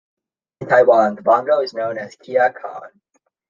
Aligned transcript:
In 0.61 0.67
Taiwan, 0.67 1.13
the 1.13 1.21
Bongo 1.21 1.59
is 1.59 1.75
known 1.75 1.99
as 1.99 2.15
Kia 2.15 2.49
Kaon. 2.51 2.99